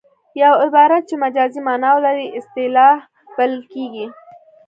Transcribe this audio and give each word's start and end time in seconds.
یو 0.41 0.53
عبارت 0.65 1.01
چې 1.09 1.15
مجازي 1.23 1.59
مانا 1.67 1.89
ولري 1.95 2.27
اصطلاح 2.39 2.97
بلل 3.35 3.55
کیږي 3.73 4.05